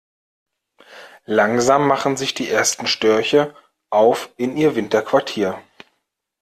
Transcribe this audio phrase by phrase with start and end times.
[1.27, 3.55] Langsam machen sich die ersten Störche
[3.91, 5.61] auf in ihr Winterquartier.